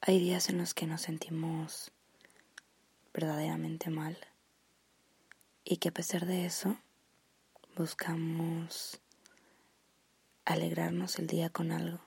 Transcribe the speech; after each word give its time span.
Hay 0.00 0.20
días 0.20 0.48
en 0.48 0.58
los 0.58 0.74
que 0.74 0.86
nos 0.86 1.02
sentimos 1.02 1.90
verdaderamente 3.12 3.90
mal 3.90 4.16
y 5.64 5.78
que 5.78 5.88
a 5.88 5.92
pesar 5.92 6.24
de 6.24 6.46
eso 6.46 6.78
buscamos 7.76 9.00
alegrarnos 10.44 11.18
el 11.18 11.26
día 11.26 11.50
con 11.50 11.72
algo. 11.72 12.00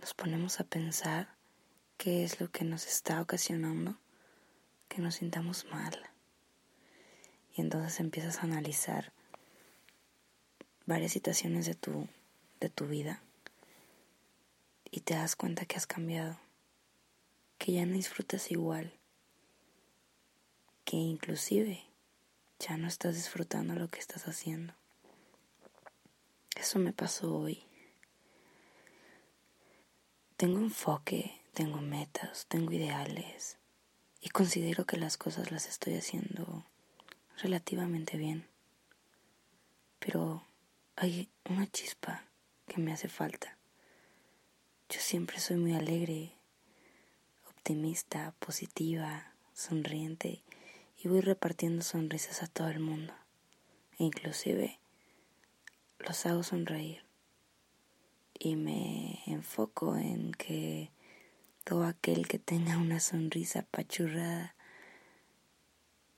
Nos 0.00 0.12
ponemos 0.12 0.60
a 0.60 0.64
pensar 0.64 1.34
qué 1.96 2.24
es 2.24 2.40
lo 2.40 2.50
que 2.50 2.64
nos 2.64 2.86
está 2.86 3.22
ocasionando 3.22 3.96
que 4.88 5.00
nos 5.00 5.16
sintamos 5.16 5.64
mal. 5.72 5.98
Y 7.54 7.62
entonces 7.62 8.00
empiezas 8.00 8.38
a 8.38 8.42
analizar 8.42 9.12
varias 10.84 11.12
situaciones 11.12 11.64
de 11.64 11.74
tu, 11.74 12.06
de 12.60 12.68
tu 12.68 12.86
vida 12.86 13.22
y 14.90 15.00
te 15.00 15.14
das 15.14 15.36
cuenta 15.36 15.64
que 15.64 15.76
has 15.76 15.86
cambiado 15.86 16.38
que 17.66 17.72
ya 17.72 17.84
no 17.84 17.94
disfrutas 17.94 18.52
igual, 18.52 18.92
que 20.84 20.96
inclusive 20.96 21.84
ya 22.60 22.76
no 22.76 22.86
estás 22.86 23.16
disfrutando 23.16 23.74
lo 23.74 23.88
que 23.88 23.98
estás 23.98 24.28
haciendo. 24.28 24.72
Eso 26.54 26.78
me 26.78 26.92
pasó 26.92 27.36
hoy. 27.36 27.64
Tengo 30.36 30.60
enfoque, 30.60 31.40
tengo 31.54 31.80
metas, 31.80 32.46
tengo 32.46 32.70
ideales 32.70 33.58
y 34.20 34.28
considero 34.28 34.86
que 34.86 34.96
las 34.96 35.16
cosas 35.16 35.50
las 35.50 35.66
estoy 35.66 35.94
haciendo 35.94 36.64
relativamente 37.38 38.16
bien. 38.16 38.46
Pero 39.98 40.46
hay 40.94 41.28
una 41.50 41.66
chispa 41.66 42.22
que 42.68 42.80
me 42.80 42.92
hace 42.92 43.08
falta. 43.08 43.58
Yo 44.88 45.00
siempre 45.00 45.40
soy 45.40 45.56
muy 45.56 45.74
alegre, 45.74 46.35
optimista, 47.66 48.32
positiva, 48.38 49.32
sonriente 49.52 50.40
y 51.02 51.08
voy 51.08 51.20
repartiendo 51.20 51.82
sonrisas 51.82 52.44
a 52.44 52.46
todo 52.46 52.68
el 52.68 52.78
mundo. 52.78 53.12
E 53.98 54.04
inclusive 54.04 54.78
los 55.98 56.26
hago 56.26 56.44
sonreír 56.44 57.02
y 58.38 58.54
me 58.54 59.20
enfoco 59.26 59.96
en 59.96 60.30
que 60.30 60.92
todo 61.64 61.82
aquel 61.86 62.28
que 62.28 62.38
tenga 62.38 62.76
una 62.78 63.00
sonrisa 63.00 63.62
pachurrada 63.62 64.54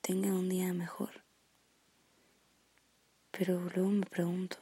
tenga 0.03 0.29
un 0.29 0.51
día 0.51 0.75
mejor. 0.75 1.23
Pero 3.31 3.59
luego 3.75 3.89
me 3.89 4.05
pregunto, 4.05 4.59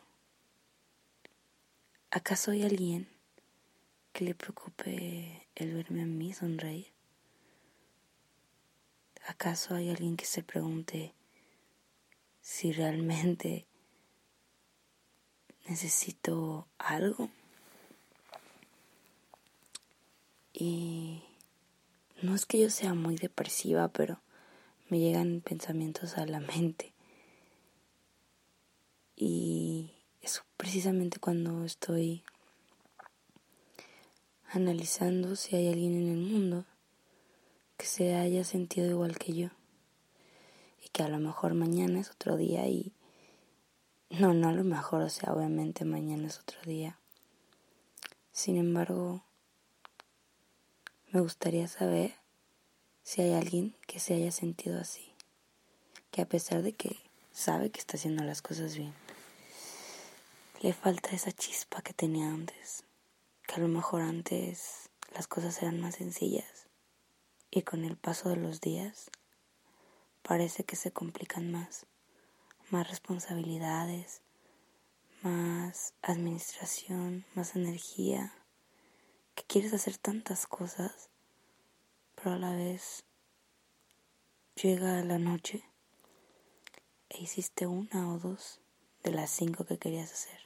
¿acaso 2.12 2.52
hay 2.52 2.62
alguien 2.62 3.08
que 4.16 4.24
le 4.24 4.34
preocupe 4.34 5.46
el 5.54 5.74
verme 5.74 6.00
a 6.00 6.06
mí 6.06 6.32
sonreír? 6.32 6.90
¿Acaso 9.26 9.74
hay 9.74 9.90
alguien 9.90 10.16
que 10.16 10.24
se 10.24 10.42
pregunte 10.42 11.12
si 12.40 12.72
realmente 12.72 13.66
necesito 15.68 16.66
algo? 16.78 17.28
Y 20.54 21.22
no 22.22 22.34
es 22.34 22.46
que 22.46 22.58
yo 22.58 22.70
sea 22.70 22.94
muy 22.94 23.16
depresiva, 23.16 23.88
pero 23.88 24.22
me 24.88 24.98
llegan 24.98 25.42
pensamientos 25.42 26.16
a 26.16 26.24
la 26.24 26.40
mente. 26.40 26.94
Y 29.14 29.90
eso 30.22 30.42
precisamente 30.56 31.18
cuando 31.18 31.66
estoy 31.66 32.24
analizando 34.50 35.36
si 35.36 35.56
hay 35.56 35.68
alguien 35.68 35.94
en 35.94 36.08
el 36.08 36.18
mundo 36.18 36.64
que 37.76 37.86
se 37.86 38.14
haya 38.14 38.44
sentido 38.44 38.88
igual 38.88 39.18
que 39.18 39.32
yo 39.32 39.48
y 40.84 40.88
que 40.88 41.02
a 41.02 41.08
lo 41.08 41.18
mejor 41.18 41.54
mañana 41.54 42.00
es 42.00 42.10
otro 42.10 42.36
día 42.36 42.66
y 42.68 42.92
no, 44.10 44.34
no 44.34 44.48
a 44.48 44.52
lo 44.52 44.62
mejor, 44.62 45.02
o 45.02 45.10
sea, 45.10 45.32
obviamente 45.32 45.84
mañana 45.84 46.28
es 46.28 46.38
otro 46.38 46.60
día. 46.64 46.98
Sin 48.32 48.56
embargo, 48.56 49.24
me 51.10 51.20
gustaría 51.20 51.66
saber 51.66 52.14
si 53.02 53.22
hay 53.22 53.34
alguien 53.34 53.74
que 53.86 53.98
se 53.98 54.14
haya 54.14 54.30
sentido 54.30 54.80
así, 54.80 55.12
que 56.10 56.22
a 56.22 56.26
pesar 56.26 56.62
de 56.62 56.72
que 56.72 56.96
sabe 57.32 57.70
que 57.70 57.80
está 57.80 57.96
haciendo 57.96 58.22
las 58.22 58.42
cosas 58.42 58.76
bien, 58.76 58.94
le 60.62 60.72
falta 60.72 61.10
esa 61.10 61.32
chispa 61.32 61.82
que 61.82 61.92
tenía 61.92 62.28
antes 62.28 62.85
que 63.46 63.54
a 63.54 63.58
lo 63.58 63.68
mejor 63.68 64.02
antes 64.02 64.90
las 65.14 65.26
cosas 65.26 65.62
eran 65.62 65.80
más 65.80 65.96
sencillas 65.96 66.66
y 67.50 67.62
con 67.62 67.84
el 67.84 67.96
paso 67.96 68.28
de 68.28 68.36
los 68.36 68.60
días 68.60 69.10
parece 70.22 70.64
que 70.64 70.76
se 70.76 70.90
complican 70.90 71.52
más, 71.52 71.86
más 72.70 72.88
responsabilidades, 72.88 74.22
más 75.22 75.94
administración, 76.02 77.24
más 77.34 77.54
energía, 77.54 78.32
que 79.34 79.44
quieres 79.44 79.72
hacer 79.72 79.96
tantas 79.96 80.46
cosas, 80.46 81.10
pero 82.16 82.32
a 82.32 82.38
la 82.38 82.52
vez 82.52 83.04
llega 84.56 85.04
la 85.04 85.18
noche 85.18 85.62
e 87.08 87.22
hiciste 87.22 87.66
una 87.66 88.12
o 88.12 88.18
dos 88.18 88.60
de 89.04 89.12
las 89.12 89.30
cinco 89.30 89.64
que 89.64 89.78
querías 89.78 90.12
hacer 90.12 90.45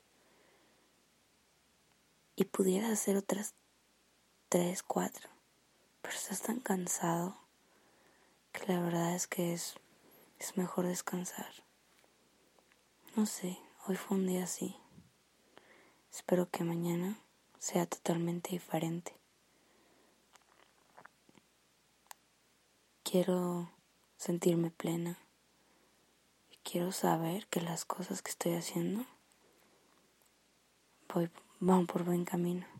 y 2.41 2.47
pudieras 2.47 2.93
hacer 2.93 3.19
otras 3.19 3.55
tres, 4.49 4.83
cuatro, 4.83 5.29
pero 6.01 6.15
estás 6.15 6.41
tan 6.41 6.59
cansado 6.59 7.37
que 8.51 8.65
la 8.73 8.81
verdad 8.81 9.15
es 9.15 9.27
que 9.27 9.53
es, 9.53 9.75
es 10.39 10.57
mejor 10.57 10.87
descansar. 10.87 11.53
No 13.15 13.27
sé, 13.27 13.59
hoy 13.87 13.97
fue 13.97 14.17
un 14.17 14.27
día 14.27 14.45
así. 14.45 14.75
Espero 16.11 16.49
que 16.49 16.65
mañana 16.65 17.21
sea 17.59 17.85
totalmente 17.85 18.53
diferente. 18.53 19.15
Quiero 23.03 23.71
sentirme 24.17 24.71
plena 24.71 25.19
y 26.51 26.57
quiero 26.63 26.91
saber 26.91 27.47
que 27.49 27.61
las 27.61 27.85
cosas 27.85 28.23
que 28.23 28.31
estoy 28.31 28.55
haciendo 28.55 29.05
voy 31.13 31.29
van 31.61 31.87
por 31.87 32.05
buen 32.05 32.25
camino. 32.25 32.80